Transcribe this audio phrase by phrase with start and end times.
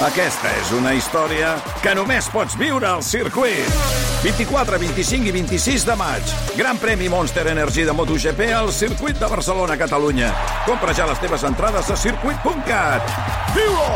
[0.00, 1.50] Aquesta és una història
[1.84, 3.66] que només pots viure al circuit.
[4.22, 6.32] 24, 25 i 26 de maig.
[6.56, 10.30] Gran premi Monster Energy de MotoGP al circuit de Barcelona, Catalunya.
[10.64, 13.12] Compra ja les teves entrades a circuit.cat.
[13.52, 13.92] Viu-ho!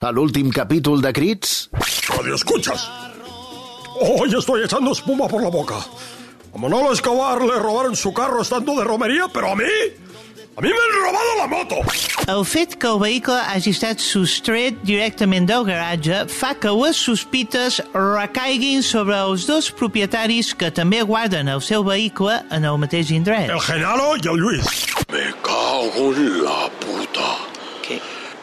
[0.00, 1.68] A l'últim capítol de Crits...
[2.08, 2.88] Radio escuchas.
[4.00, 5.76] Hoy estoy echando espuma por la boca.
[5.76, 10.07] A Manolo Escobar le robaron su carro estando de romería, pero a mí...
[10.58, 11.76] A mi m'han robado la moto!
[12.26, 17.76] El fet que el vehicle hagi estat sostret directament del garatge fa que les sospites
[17.94, 23.52] recaiguin sobre els dos propietaris que també guarden el seu vehicle en el mateix indret.
[23.54, 24.66] El Genaro y el Luis.
[25.12, 27.28] Me cago en la puta.
[27.86, 28.00] ¿Qué?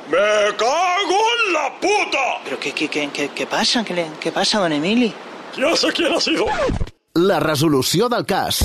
[0.09, 2.25] ¡Me cago en la puta!
[2.45, 3.83] ¿Pero qué, qué, qué, qué, qué pasa?
[3.83, 5.13] ¿Qué, le- ¿Qué pasa, don Emili?
[5.57, 6.45] Ya sé quién ha sido.
[7.13, 8.63] La resolució del cas.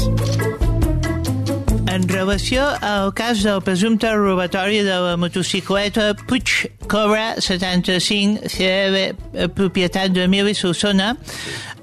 [2.01, 6.49] En relació al cas del presumpte robatori de la motocicleta Puig
[6.89, 8.97] Cobra 75 CR,
[9.35, 11.11] eh, propietat d'Emili Solsona,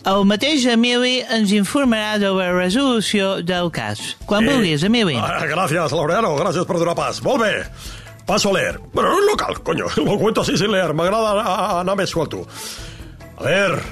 [0.10, 4.02] el mateix Emili ens informarà de la resolució del cas.
[4.26, 5.20] Quan vulguis, Emili.
[5.22, 6.34] Ah, gracias, Laureano.
[6.36, 7.22] Gracias por dar pas.
[7.22, 7.54] Molt bé.
[8.26, 8.80] Paso a leer.
[8.94, 9.86] Bueno, no cal, coño.
[9.98, 10.94] Lo cuento así sin leer.
[10.96, 12.48] M'agrada a- anar més suelto.
[13.38, 13.84] A ver.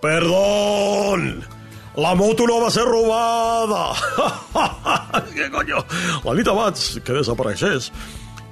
[0.00, 1.44] Perdón.
[1.96, 3.92] La moto no va ser robada.
[5.34, 5.84] ¿Qué coño?
[6.24, 7.92] La nit abans que desapareixés,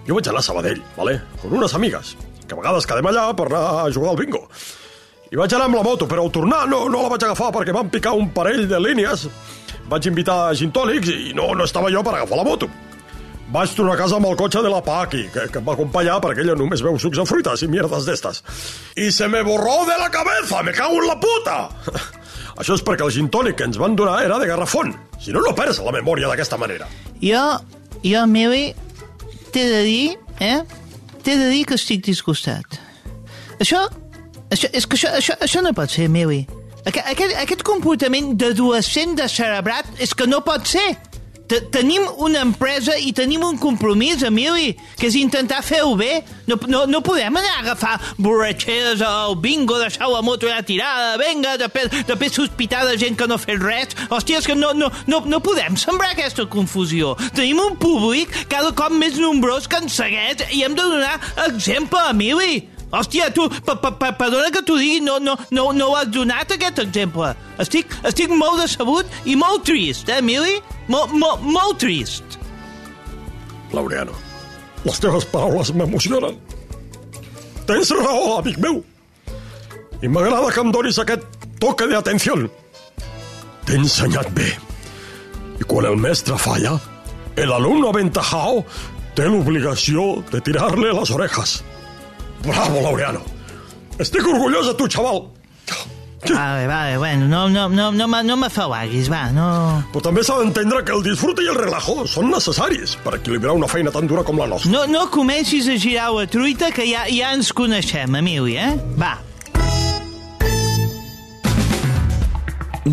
[0.06, 1.16] jo vaig anar a Sabadell, vale?
[1.40, 2.14] con unes amigues,
[2.46, 4.44] que a vegades quedem allà per anar a jugar al bingo.
[5.32, 7.74] I vaig anar amb la moto, però al tornar no, no la vaig agafar perquè
[7.74, 9.26] van picar un parell de línies.
[9.90, 12.70] Vaig invitar gintònics i no, no estava jo per agafar la moto.
[13.52, 16.20] Vaig tornar a casa amb el cotxe de la Paqui, que, que em va acompanyar
[16.22, 18.44] perquè ella només veu sucs de fruites i mierdes d'estes.
[18.94, 21.58] I se me borró de la cabeza, me cago en la puta!
[22.62, 24.92] Això és perquè el gintònic que ens van donar era de garrafón.
[25.18, 26.86] Si no, no perds la memòria d'aquesta manera.
[27.18, 27.42] Jo,
[28.04, 28.68] jo, Emili,
[29.50, 30.60] t'he de dir, eh?
[31.26, 32.78] T'he de dir que estic disgustat.
[33.58, 33.82] Això,
[34.54, 36.44] això és que això, això, això no pot ser, Emili.
[36.86, 40.86] Aquest, aquest, aquest comportament d'adolescent descerebrat és que no pot ser.
[41.52, 46.22] Te- Tenim una empresa i tenim un compromís, Emili, que és intentar fer-ho bé.
[46.48, 51.18] No, no, no podem anar a agafar borratxeres al bingo, deixar la moto allà tirada,
[51.20, 53.92] venga, després, després sospitar de gent que no ha fet res.
[54.08, 57.12] Hòstia, és que no, no, no, no podem sembrar aquesta confusió.
[57.36, 61.18] Tenim un públic cada cop més nombrós que ens segueix i hem de donar
[61.50, 62.62] exemple, Emili.
[62.92, 66.08] Hòstia, tu, per, per, per, perdona que t'ho digui, no, no, no, no ho has
[66.12, 67.30] donat, aquest exemple.
[67.60, 70.58] Estic, estic molt decebut i molt trist, eh, Emili?
[70.88, 72.38] Molt, molt, molt trist.
[73.72, 74.14] Laureano,
[74.84, 76.38] les teves paraules m'emocionen.
[77.68, 78.82] Tens raó, amic meu.
[80.02, 81.22] I m'agrada que em donis aquest
[81.62, 82.34] toque d'atenció.
[83.66, 84.50] T'he ensenyat bé.
[85.62, 86.80] I el mestre falla,
[87.36, 88.64] el alumno aventajado
[89.14, 91.62] té l'obligació de tirar-le les orejas.
[92.42, 93.22] Bravo, Laureano.
[93.98, 95.28] Estic orgullós de tu, xaval.
[96.22, 99.46] Vale, vale, bueno, no, no, no, no, me- no m'afalaguis, va, no...
[99.90, 103.66] Però també s'ha d'entendre que el disfrute i el relajo són necessaris per equilibrar una
[103.66, 104.70] feina tan dura com la nostra.
[104.70, 108.70] No, no comencis a girar la truita, que ja, ja ens coneixem, Emili, eh?
[109.02, 109.16] Va.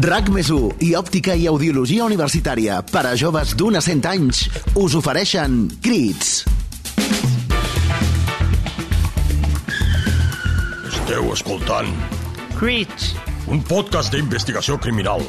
[0.10, 0.50] RAC més
[0.86, 4.42] i òptica i audiologia universitària per a joves d'un a 100 anys
[4.78, 6.44] us ofereixen Crits.
[10.90, 11.90] Esteu escoltant
[12.59, 13.14] Crits.
[13.47, 15.22] un podcast d'investigació criminal.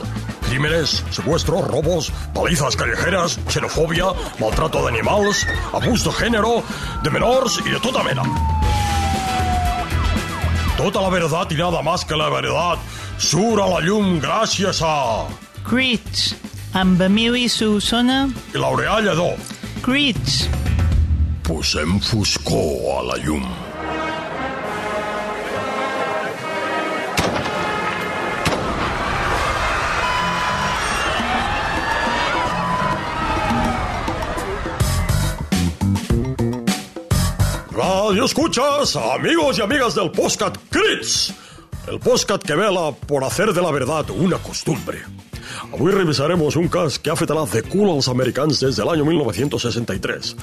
[0.48, 4.10] Crímenes, secuestros, robos, palizas callejeras, xenofòbia,
[4.40, 6.56] maltrato d'animals, abús de género,
[7.04, 8.26] de menors i de tota mena.
[10.76, 12.78] Tota la verdad y nada más que la verdad
[13.16, 15.28] surt a la llum gràcies a...
[15.62, 16.34] Crits.
[16.74, 18.24] Amb Emili Solsona.
[18.54, 19.36] I Laureà Lledó.
[19.86, 20.48] Crits.
[21.46, 23.69] Posem foscor a la llum.
[37.80, 41.32] Radio escuchas, amigos y amigas del Postcat Crits,
[41.88, 44.98] el podcast que vela por hacer de la verdad una costumbre.
[45.72, 49.00] Avui revisaremos un cas que ha fet anar de cul als americans des de l'any
[49.00, 50.34] 1963.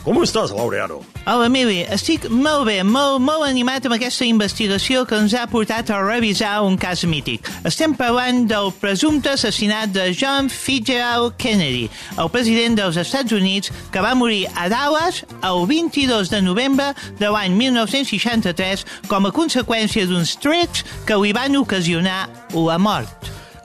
[0.00, 1.02] Com estàs, Laureano?
[1.28, 1.82] Hola, Emili.
[1.92, 6.54] Estic molt bé, molt, molt animat amb aquesta investigació que ens ha portat a revisar
[6.64, 7.44] un cas mític.
[7.68, 14.00] Estem parlant del presumpte assassinat de John Fitzgerald Kennedy, el president dels Estats Units que
[14.00, 20.38] va morir a Dallas el 22 de novembre de l'any 1963 com a conseqüència d'uns
[20.40, 22.22] trets que li van ocasionar
[22.56, 23.19] la mort.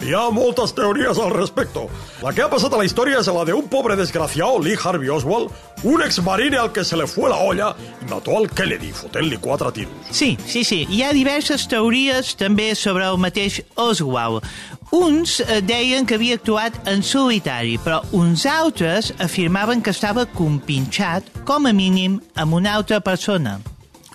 [0.06, 1.88] Hi ha moltes teories al respecto.
[2.22, 5.10] La que ha passat a la història és la de un pobre desgraciado, Lee Harvey
[5.10, 5.50] Oswald,
[5.82, 7.72] un exmarine al que se le fue la olla
[8.04, 10.12] i mató al Kennedy, fotent-li quatre tiros.
[10.14, 10.84] Sí, sí, sí.
[10.94, 14.46] Hi ha diverses teories també sobre el mateix Oswald.
[14.94, 21.34] Uns eh, deien que havia actuat en solitari, però uns altres afirmaven que estava compinxat,
[21.50, 23.58] com a mínim, amb una altra persona.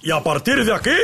[0.04, 1.00] Y a partir de aquí,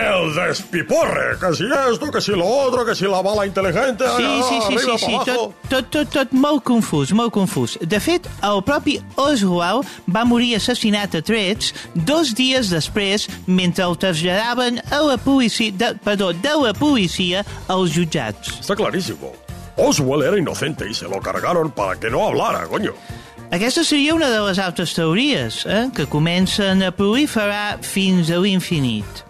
[0.00, 1.36] el despiporre.
[1.40, 4.04] Que si esto, que si lo otro, que si la bala inteligente...
[4.16, 7.76] Sí, allà, sí, sí, sí, sí, pa' tot, tot, tot, tot molt confús, molt confús.
[7.80, 13.96] De fet, el propi Oswald va morir assassinat a trets dos dies després mentre el
[14.00, 18.58] traslladaven a la policia, de, perdó, de la policia als jutjats.
[18.60, 19.32] Está clarísimo.
[19.76, 22.92] Oswald era inocente y se lo cargaron para que no hablara, coño.
[23.50, 29.24] Aquesta seria una de les altres teories, eh, que comencen a proliferar fins a l'infinit.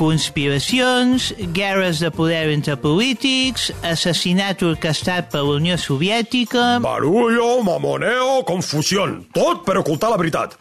[0.00, 6.78] Conspiracions, guerres de poder entre polítics, assassinat orquestat per la Unió Soviètica...
[6.80, 9.26] Barullo, mamoneo, confusión.
[9.36, 10.54] Tot per ocultar la veritat.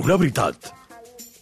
[0.00, 0.70] Una veritat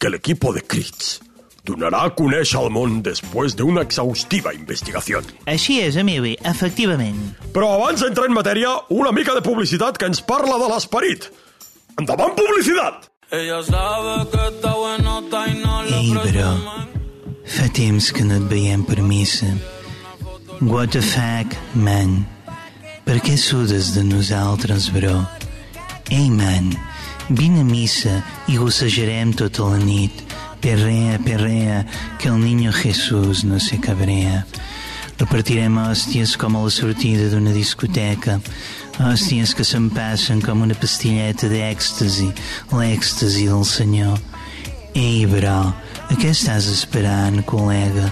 [0.03, 1.21] que l'equipo de Crits
[1.63, 5.23] donarà a conèixer al món després d'una exhaustiva investigació.
[5.47, 7.23] Així és, Emili, efectivament.
[7.55, 11.31] Però abans d'entrar en matèria, una mica de publicitat que ens parla de l'esperit.
[12.03, 13.07] Endavant, publicitat!
[13.31, 16.94] Ella sabe que está buenota y no le Ei,
[17.45, 17.53] bro.
[17.53, 17.55] presumen.
[17.55, 19.47] Fa temps que no et veiem per missa.
[20.61, 22.27] What the fuck, man?
[23.05, 25.27] Per què sudes de nosaltres, bro?
[26.11, 26.75] Ei, man,
[27.29, 30.23] vine a missa i gossejarem tota la nit.
[30.61, 31.85] Perrea, perrea,
[32.19, 34.47] que el niño Jesús no se cabrea.
[35.19, 38.41] Repartirem hòsties com a la sortida d'una discoteca.
[38.99, 42.31] Hòsties que se'n passen com una pastilleta d'èxtasi,
[42.73, 44.17] l'èxtasi del Senyor.
[44.95, 45.75] Ei, bro,
[46.11, 48.11] a què estàs esperant, col·lega?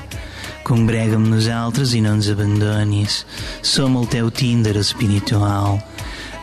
[0.66, 3.22] Congrega amb nosaltres i no ens abandonis.
[3.66, 5.80] Som el teu Tinder espiritual.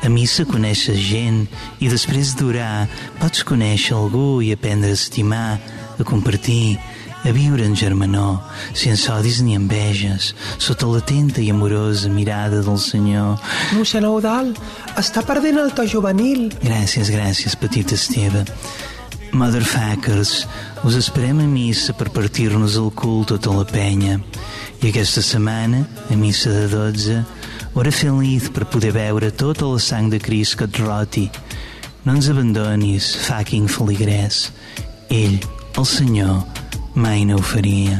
[0.04, 1.46] A missa coneixes gent
[1.84, 2.88] i després d'orar
[3.20, 5.60] pots conèixer algú i aprendre a estimar,
[6.00, 6.78] a compartir,
[7.24, 8.40] a viure en germanor,
[8.72, 13.36] sense odis ni enveges, sota l'atenta i amorosa mirada del Senyor.
[13.76, 14.54] Mossèn Eudal,
[15.00, 16.48] està perdent el to juvenil.
[16.64, 18.46] Gràcies, gràcies, petit Esteve.
[19.32, 20.48] Motherfuckers,
[20.84, 24.18] us esperem a missa per partir-nos el cul tota la penya.
[24.82, 27.18] I aquesta setmana, a missa de 12,
[27.76, 31.28] hora feliç per poder veure tota la sang de Crist que et roti.
[32.06, 34.50] No ens abandonis, fucking feligrès.
[35.10, 35.38] Ell,
[35.78, 36.42] el Senyor,
[36.96, 38.00] mai no ho faria.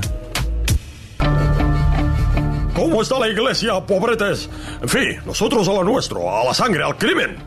[2.74, 4.50] ¿Cómo está la iglesia, pobretes?
[4.82, 7.38] En fi, nosotros a lo nuestro, a la sangre, al crimen.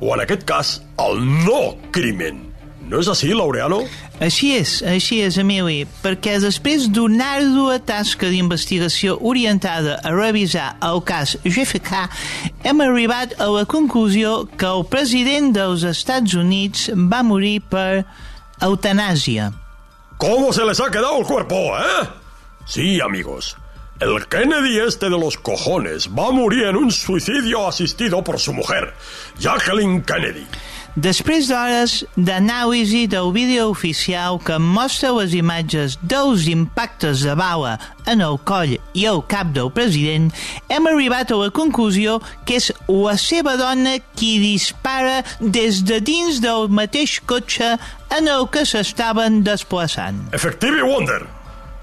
[0.00, 2.47] O en aquest cas, al no crimen.
[2.88, 3.82] No és així, Laureano?
[4.24, 11.02] Així és, així és, Emili, perquè després d'una àrdua tasca d'investigació orientada a revisar el
[11.04, 12.06] cas GFK,
[12.64, 18.06] hem arribat a la conclusió que el president dels Estats Units va morir per
[18.64, 19.52] eutanàsia.
[20.16, 22.08] ¿Cómo se les ha quedado el cuerpo, eh?
[22.64, 23.56] Sí, amigos.
[24.00, 28.52] El Kennedy este de los cojones va a morir en un suicidio asistido por su
[28.52, 28.94] mujer,
[29.38, 30.46] Jacqueline Kennedy.
[30.98, 37.76] Després d'hores d'anàlisi del vídeo oficial que mostra les imatges dels impactes de bala
[38.10, 40.32] en el coll i el cap del president,
[40.66, 42.16] hem arribat a la conclusió
[42.48, 47.76] que és la seva dona qui dispara des de dins del mateix cotxe
[48.18, 50.18] en el que s'estaven desplaçant.
[50.34, 51.20] Efectivi Wonder.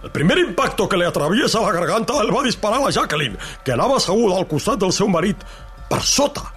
[0.04, 3.96] El primer impacto que le atraviesa la garganta el va disparar la Jacqueline, que anava
[3.96, 5.40] asseguda al costat del seu marit,
[5.88, 6.55] per sota.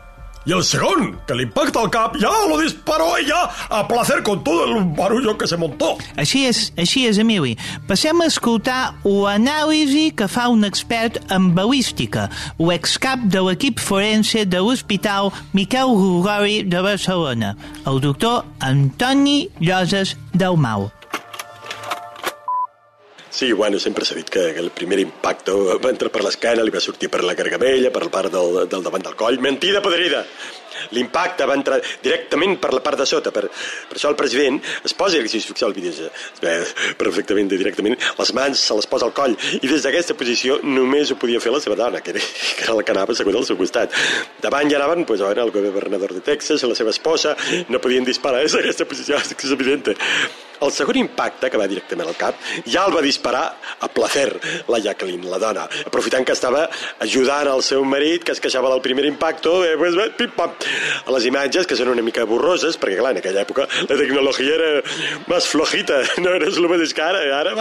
[0.49, 4.43] Y el segon, que le impacta al cap, ya lo disparó ella a placer con
[4.43, 5.99] todo el barullo que se montó.
[6.17, 7.52] Així és, així és, Emili.
[7.85, 14.64] Passem a escoltar l'anàlisi que fa un expert en balística, l'excap de l'equip forense de
[14.64, 17.52] l'Hospital Miquel Gregori de Barcelona,
[17.85, 20.88] el doctor Antoni Lloses Dalmau.
[23.31, 26.73] Sí, bueno, sempre s'ha dit que, que el primer impacte va entrar per l'esquena, li
[26.75, 29.41] va sortir per la gargamella, per la part del, del davant del coll.
[29.45, 30.25] Mentida podrida!
[30.97, 33.33] L'impacte va entrar directament per la part de sota.
[33.35, 36.09] Per, per això el president es posa, si us fixeu el vídeo,
[36.43, 36.55] ve
[37.01, 41.19] perfectament directament, les mans se les posa al coll i des d'aquesta posició només ho
[41.21, 42.25] podia fer la seva dona, que era,
[42.57, 43.95] que era la que anava asseguda al seu costat.
[44.43, 47.37] Davant ja anaven pues, bueno, el governador de Texas, la seva esposa,
[47.69, 49.97] no podien disparar des d'aquesta posició, és evident.
[50.61, 53.45] el segon impacte, que va directament al cap, ja el va disparar
[53.81, 54.29] a placer
[54.69, 56.67] la Jacqueline, la dona, aprofitant que estava
[57.05, 60.57] ajudant al seu marit, que es queixava del primer impacte, eh, pues, eh, pim, pam.
[61.05, 64.57] A les imatges, que són una mica borroses, perquè clar, en aquella època la tecnologia
[64.57, 64.71] era
[65.31, 67.55] més flojita, no era el mateix que ara, ara,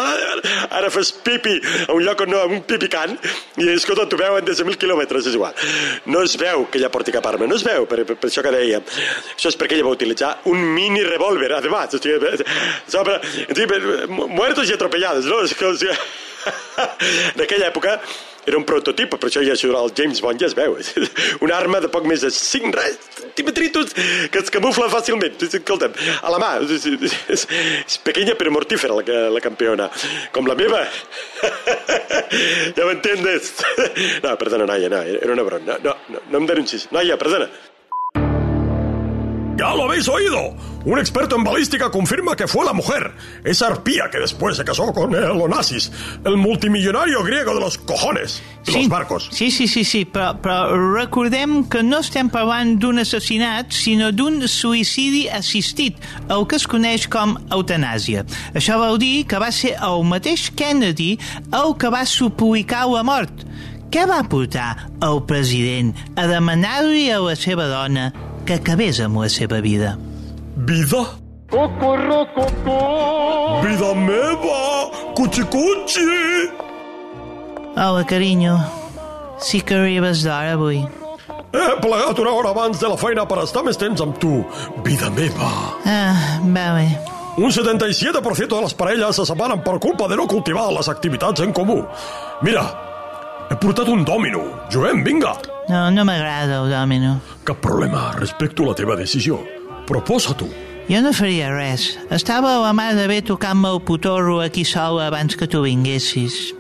[0.68, 3.16] ara, fas pipi a un lloc on no, a un pipicant,
[3.62, 5.58] i escolta, t'ho veuen des de mil quilòmetres, és igual.
[6.12, 8.44] No es veu que ella porti cap arma, no es veu, per, per, per això
[8.46, 8.82] que deia.
[9.36, 12.48] Això és perquè ella va utilitzar un mini revólver, además, o sigui,
[12.88, 13.20] sobre,
[14.08, 15.44] muertos i atropellados, no?
[15.44, 15.92] O sigui,
[16.48, 17.98] en aquella època
[18.48, 20.78] era un prototip, per això ja el James Bond ja es veu.
[21.46, 23.94] Una arma de poc més de 5 res, centímetritos
[24.32, 25.36] que es camufla fàcilment.
[25.44, 26.54] Escolta'm, a la mà.
[26.64, 27.46] És, és,
[27.88, 29.90] és pequeña però mortífera la, la campiona.
[30.32, 30.86] Com la meva.
[32.78, 33.54] ja m'entendes?
[34.24, 35.66] No, perdona, noia, no, era una broma.
[35.68, 36.88] No, no, no, no em denuncis.
[36.96, 37.50] Noia, perdona.
[39.58, 40.56] Ya lo habéis oído.
[40.86, 43.12] Un experto en balística confirma que fue la mujer,
[43.44, 45.92] esa arpía que después se casó con el Onassis,
[46.24, 48.78] el multimillonario griego de los cojones i Sí.
[48.80, 49.30] los barcos.
[49.32, 54.42] Sí, sí, sí, sí, però, però recordem que no estem parlant d'un assassinat, sinó d'un
[54.48, 55.98] suïcidi assistit,
[56.30, 58.24] el que es coneix com eutanàsia.
[58.54, 61.18] Això vol dir que va ser el mateix Kennedy
[61.52, 63.34] el que va suplicar la mort.
[63.90, 68.12] Què va portar el president a demanar-li a la seva dona
[68.48, 69.98] que acabés amb la seva vida?
[70.56, 71.04] ¿Vida?
[73.64, 74.62] ¡Vida meva!
[75.16, 76.08] ¡Cuchi-cuchi!
[77.76, 78.58] Hola, carinyo.
[79.40, 80.80] Sí que arribes d'hora avui.
[81.52, 84.40] He plegat una hora abans de la feina per estar més temps amb tu,
[84.88, 85.52] vida meva.
[85.86, 86.88] Ah, va bé.
[87.38, 91.54] Un 77% de les parelles se separen per culpa de no cultivar les activitats en
[91.54, 91.84] comú.
[92.42, 92.66] Mira,
[93.50, 94.44] he portat un dòmino.
[94.72, 95.34] Juguem, vinga.
[95.70, 97.18] No, no m'agrada el dòmino.
[97.48, 99.40] Cap problema, respecto la teva decisió.
[99.88, 100.48] Proposa tu.
[100.88, 101.98] Jo no faria res.
[102.16, 106.54] Estava a la mà de bé tocant-me el putorro aquí sola abans que tu vinguessis.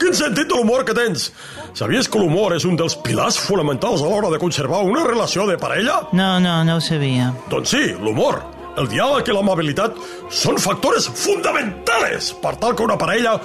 [0.00, 1.30] Quin sentit de l'humor que tens!
[1.76, 5.58] Sabies que l'humor és un dels pilars fonamentals a l'hora de conservar una relació de
[5.60, 5.98] parella?
[6.16, 7.28] No, no, no ho sabia.
[7.52, 8.40] Doncs sí, l'humor,
[8.76, 9.96] el diàleg i l'amabilitat
[10.32, 13.36] són factores fonamentales per tal que una parella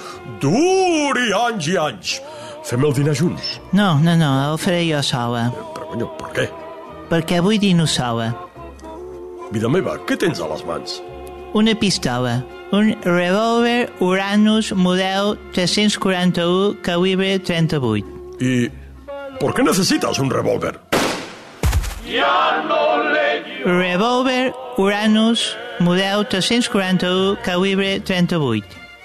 [0.42, 2.14] duri anys i anys.
[2.68, 3.56] Fem el dinar junts.
[3.72, 5.48] No, no, no, el faré jo sola.
[5.74, 6.48] Però, conyo, per què?
[7.10, 8.30] Perquè vull dino sola.
[9.52, 11.00] Vida meva, què tens a les mans?
[11.58, 12.40] Una pistola.
[12.72, 18.06] Un revòlver Uranus model 341 calibre 38.
[18.40, 18.70] ¿Y
[19.38, 20.80] por qué necesitas un revólver?
[23.64, 28.64] Revòlver Uranus model 341 calibre 38.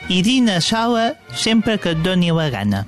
[0.09, 2.85] I dina sola sempre que et doni la gana.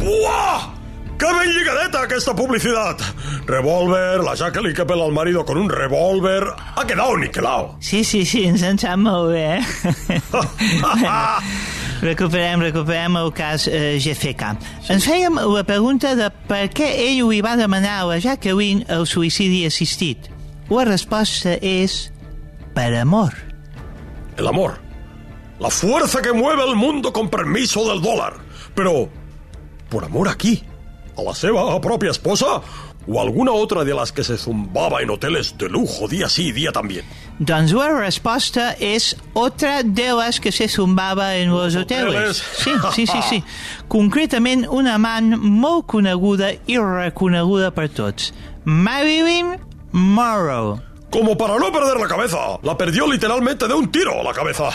[0.00, 0.74] ¡Buah!
[1.18, 2.96] ¡Qué ben lligadeta aquesta publicidad!
[3.46, 6.44] Revólver, la Jacqueline que pela al marido con un revólver...
[6.76, 7.76] Ha quedado niquelado.
[7.80, 9.62] Sí, sí, sí, ens en sap molt bé, eh?
[12.02, 14.54] recuperem, recuperem el cas eh, GFK.
[14.92, 19.06] Ens fèiem la pregunta de per què ell li va demanar a la Jacqueline el
[19.08, 20.30] suïcidi assistit.
[20.70, 22.08] La resposta és
[22.74, 23.36] per amor.
[24.36, 24.76] El amor.
[25.60, 28.34] La fuerza que mueve el mundo con permiso del dólar.
[28.74, 29.08] Pero,
[29.88, 30.62] ¿por amor a qui?
[31.16, 32.60] ¿A la seva propia esposa?
[33.08, 36.52] ¿O alguna otra de las que se zumbaba en hoteles de lujo día sí y
[36.52, 37.04] día también?
[37.38, 42.42] Doncs la resposta és otra de les que se zumbava en los hoteles.
[42.56, 43.44] Sí, sí, sí, sí.
[43.88, 48.32] Concretament una man molt coneguda i reconeguda per tots.
[48.64, 49.58] Marilyn
[49.92, 50.80] Monroe.
[51.16, 52.36] Como para no perder la cabeza.
[52.62, 54.68] La perdió literalmente de un tiro a la cabeza.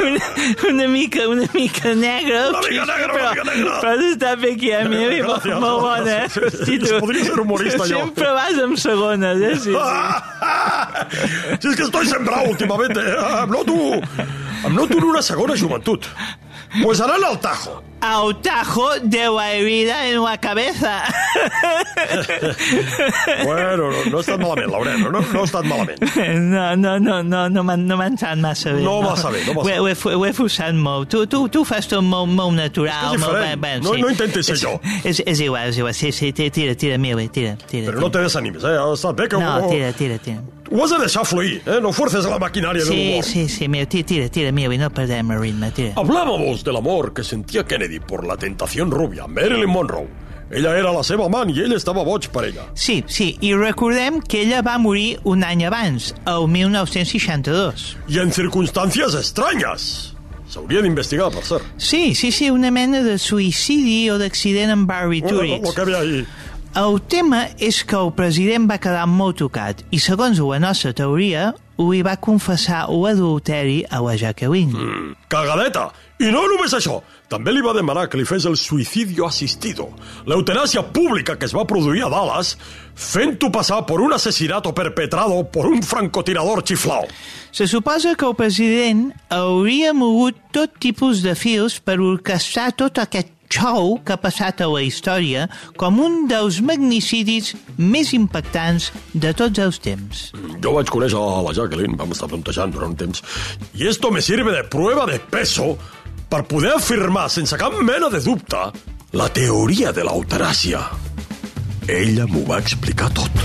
[0.00, 0.22] una,
[0.70, 2.50] una mica, una mica negra.
[2.50, 3.80] Una mica negra, una mica negra.
[3.82, 5.58] Però està bé aquí, molt, Gràcies.
[5.60, 6.16] molt bona.
[6.24, 6.28] eh?
[6.28, 7.00] Sí, sí, Hosti, tu.
[7.00, 7.98] podria ser humorista, jo.
[8.06, 9.56] Sempre vas amb segones, eh?
[9.56, 9.76] Sí, sí.
[11.60, 13.00] si es que estoy sembrado últimamente.
[13.00, 13.74] Em noto,
[14.66, 16.06] em noto en una segona joventut.
[16.82, 17.82] Pues harán al tajo.
[18.02, 21.04] Al tajo de la herida en la cabeza.
[23.44, 26.02] Bueno, no, no ha estat malament, Laurent, no, no ha estat malament.
[26.50, 28.82] No, no, no, no, no m'han no entrat massa bé.
[28.82, 31.08] No massa bé, no massa Ho he- Ho fu- ho he forçat molt.
[31.10, 33.14] Tu, tu, tu ho fas tot molt, molt natural.
[33.14, 33.60] És molt diferent.
[33.60, 34.80] bé, bé, No- no intentis ser és, jo.
[35.04, 35.94] És, és igual, és igual.
[35.94, 37.86] Sí, sí, tira, tira, tira, Mili, tira, tira.
[37.92, 38.76] Però no te desanimes, eh?
[38.92, 40.42] Estat bé que No, ho, tira, tira, tira.
[40.72, 41.78] ho has de deixar fluir, eh?
[41.82, 43.24] No forces la maquinària de Sí, l'humor.
[43.24, 45.92] sí, sí, Mili, tira, tira, tira, Mili, no perdem el ritme, tira.
[45.96, 50.08] Hablábamos del amor que sentía Kennedy por la tentación rubia, Marilyn Monroe.
[50.52, 52.66] Ella era la seva amant i ell estava boig per ella.
[52.76, 57.86] Sí, sí, i recordem que ella va morir un any abans, el 1962.
[58.12, 60.12] I en circumstàncies estranyes.
[60.52, 61.64] S'hauria d'investigar, per cert.
[61.80, 65.64] Sí, sí, sí, una mena de suïcidi o d'accident amb barbitúrics.
[65.64, 66.26] Lo que ahí.
[66.76, 71.52] el tema és que el president va quedar molt tocat i, segons la nostra teoria,
[71.80, 74.72] ho hi va confessar l'adulteri a la Jacqueline.
[74.76, 75.14] Mm.
[75.32, 75.90] Cagadeta!
[76.22, 79.88] I no només això, també li va demanar que li fes el suïcidio assistido,
[80.30, 82.52] l'eutanàsia pública que es va produir a Dallas,
[82.94, 87.08] fent-ho passar per un assassinato perpetrado por un francotirador xiflau.
[87.50, 93.32] Se suposa que el president hauria mogut tot tipus de fils per orquestrar tot aquest
[93.52, 95.48] show que ha passat a la història
[95.80, 100.22] com un dels magnicidis més impactants de tots els temps.
[100.64, 103.24] Jo vaig conèixer a la Jacqueline, vam estar plantejant durant un temps,
[103.76, 105.74] i esto me sirve de prueba de peso
[106.32, 108.60] per poder afirmar sense cap mena de dubte
[109.12, 110.80] la teoria de l'eutanàsia.
[111.92, 113.42] Ella m'ho va explicar tot.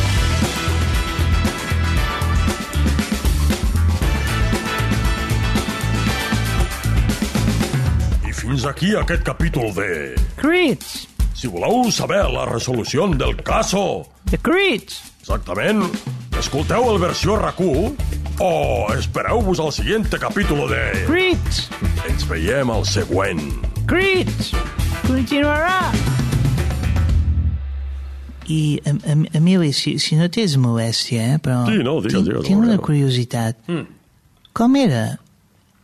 [8.24, 9.89] I fins aquí aquest capítol de...
[10.39, 11.10] Crits!
[11.36, 13.84] Si voleu saber la resolució del caso,
[14.32, 15.03] The Crits!
[15.27, 15.84] exactament,
[16.39, 20.82] escolteu el versió RAC1 o espereu-vos al següent capítol de...
[21.08, 21.67] Crits!
[22.08, 23.41] Ens veiem al següent.
[23.89, 24.51] Crits!
[25.08, 25.91] Continuarà!
[28.48, 31.65] I, em- em- Emili, si, si no tens molèstia, eh, però...
[31.67, 33.58] Sí, no, digues, digues, tinc una curiositat.
[33.67, 33.88] Mm.
[34.56, 35.01] Com era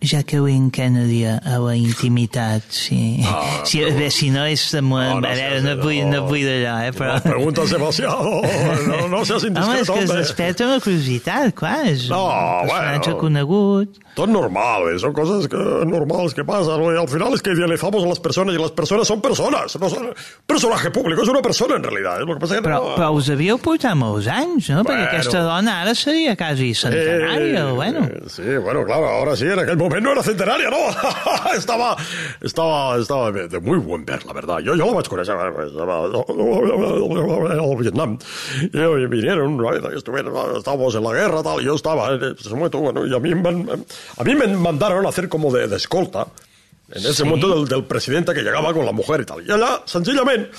[0.04, 2.64] Jacqueline Kennedy a la intimitat?
[2.70, 3.22] Sí.
[3.26, 4.66] Ah, si, bé, si no és...
[4.74, 5.82] De, no, no a veure, no, no.
[5.84, 7.16] vull, no vull d'allò, eh, però...
[7.18, 8.42] No preguntes demasiado.
[8.84, 12.68] No, no seas Home, és indiscret, que es desperta una curiositat, clar, és No, un
[12.68, 13.20] personatge bueno.
[13.22, 14.00] conegut.
[14.14, 15.00] Tot normal, eh?
[15.02, 16.78] son cosas que, normales que pasan.
[16.84, 16.90] ¿no?
[17.02, 19.76] Al final es que idealizamos a las personas y las personas son personas.
[19.80, 20.14] No son
[20.46, 22.22] personaje público, es una persona en realidad.
[22.22, 22.26] ¿eh?
[22.28, 22.96] Que pasa es que Però, no...
[22.96, 24.84] però us havíeu portat molts anys, no?
[24.86, 25.10] Perquè Bueno.
[25.10, 28.06] aquesta dona ara seria quasi centenària, Eh, bueno.
[28.28, 30.78] Sí, bueno, claro, ahora sí, en aquel momento no era centenaria, ¿no?
[31.58, 31.96] estaba,
[32.42, 34.60] estaba, estaba de muy buen ver, la verdad.
[34.60, 35.54] Yo, yo eh, estaba al
[37.78, 38.18] Vietnam.
[38.62, 39.94] Y, y vinieron, ¿no?
[39.94, 43.16] y estuvieron, estábamos en la guerra, tal, y yo estaba en ese momento, bueno, y
[43.16, 46.28] a mí, a mí me mandaron a hacer como de, de escolta,
[46.92, 47.24] en ese Sí.
[47.24, 49.48] momento del, del presidente que llegaba con la mujer y tal.
[49.48, 50.52] Y allá, sencillamente,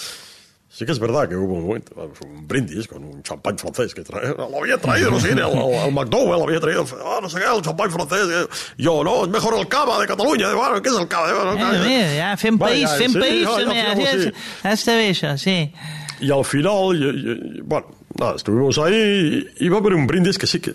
[0.76, 1.94] Sí que es verdad que hubo un momento,
[2.26, 5.92] un brindis con un champán francés que trae, lo había traído, no sé, al, al
[5.92, 8.48] McDowell había traído, ah, no sé qué, el champán francés.
[8.76, 10.52] Yo, no, es mejor el cava de Catalunya.
[10.52, 11.32] Bueno, ¿qué es el cava?
[11.32, 11.52] Bueno,
[11.86, 12.20] Eh,
[12.58, 14.32] Vale, país, fem sí, país, ja, ja, sí.
[14.64, 15.72] està bé això, sí.
[16.20, 17.86] Y al final, y- y- y, bueno,
[18.18, 20.74] nada, estuvimos ahí y iba a haber un brindis que sí que,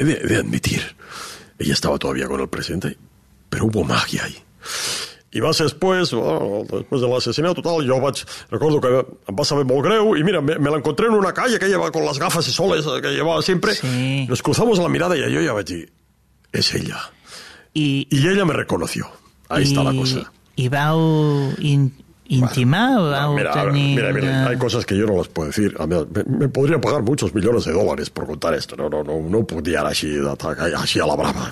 [0.00, 0.82] he de, he de admitir,
[1.56, 2.98] ella estaba todavía con el presidente,
[3.48, 4.36] pero hubo magia ahí.
[5.32, 8.90] I va ser després, bueno, després de l'assassinat total, jo vaig, recordo que
[9.30, 11.68] em va saber molt greu, y mira, me, me la encontré en una calle que
[11.68, 13.74] lleva con las gafas y soles que llevaba siempre.
[13.74, 14.26] Sí.
[14.28, 15.92] Nos cruzamos la mirada y yo ya vaig dir,
[16.52, 16.98] es ella.
[17.74, 19.06] I, Y ella me reconoció.
[19.48, 20.32] Ahí está la cosa.
[20.56, 21.92] I vau in,
[22.30, 23.96] intimar, No, vau mira, tenir...
[23.96, 25.74] mira, mira, hay cosas que yo no las puedo decir.
[25.86, 28.76] Me, me podría pagar muchos millones de dólares por contar esto.
[28.76, 31.48] No, no, no, no ho puc dir ara així, d'atac- així a la brava.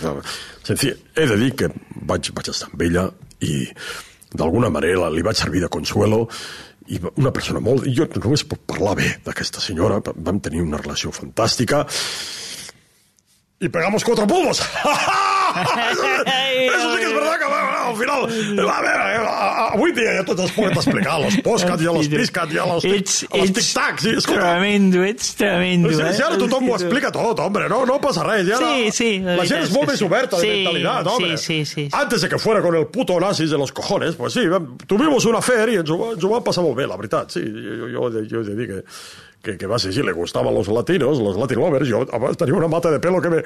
[0.62, 1.68] Senzill, he de dir que
[2.06, 3.08] vaig, vaig estar amb ella
[3.42, 3.66] i
[4.32, 6.24] d'alguna manera li vaig servir de consuelo
[6.88, 7.84] i una persona molt...
[7.92, 9.98] Jo només puc parlar bé d'aquesta senyora.
[10.16, 11.82] Vam tenir una relació fantàstica
[13.60, 14.60] y pegamos cuatro polvos.
[14.60, 14.68] eso,
[16.94, 18.20] sí que es verdad que bueno, al final...
[18.68, 19.18] A veure, eh,
[19.72, 23.24] avui dia ja tots es poden explicar, los postcats, ja los piscats, ja los, Ets,
[23.32, 24.00] ets tic-tacs.
[24.04, 26.12] Sí, escolta, tremendo, ets tremendo, si, eh?
[26.16, 28.46] si ara tothom ho explica tot, hombre, no, no passa res.
[28.48, 30.04] Ja Sí, sí, la La gent és és molt més sí.
[30.06, 31.36] oberta de Sí, mentalidad, hombre.
[31.38, 31.88] sí, sí, sí.
[31.92, 34.40] Antes de que fuera con el puto nazis de los cojones, pues sí,
[34.86, 37.30] tuvimos una fer i ens ho, va- ens ho vam passar molt bé, la veritat.
[37.34, 38.82] Sí, jo, jo, jo, jo he de dir que,
[39.42, 42.54] que, que va ser així, le gustaban los latinos, los latin lovers, jo abans tenia
[42.54, 43.42] una mata de pelo que me...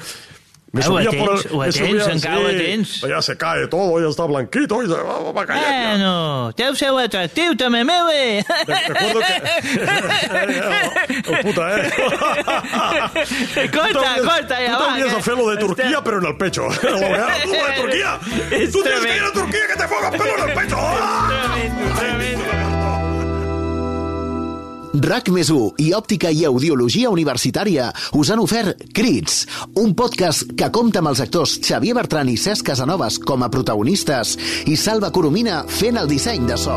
[0.73, 2.93] Me Ah, ho subía tens, ho me tens, subía, encara ho tens.
[3.03, 5.69] Ya se cae todo, ya está blanquito, y se va, va cayendo.
[5.69, 8.41] Bueno, deu ser atractiu també, Mele.
[8.41, 9.37] Recuerdo que...
[11.29, 11.91] el puta, eh?
[13.71, 14.87] Corta, Tú corta, Tú ja va.
[14.87, 16.63] también que- hacer lo de Turquía, Está- pero en el pecho.
[16.83, 18.19] Lo de tú, lo de Turquía.
[18.51, 19.29] Es Tú tienes que ir tremendo.
[19.29, 20.77] a Turquía que te pongan pelo en el pecho.
[20.79, 21.29] ¡Ah!
[21.53, 22.22] Tremendo, tremendo.
[24.93, 29.47] RAC més 1 i Òptica i Audiologia Universitària us han ofert Crits,
[29.81, 34.37] un podcast que compta amb els actors Xavier Bertran i Cesc Casanovas com a protagonistes
[34.69, 36.77] i Salva Coromina fent el disseny de so.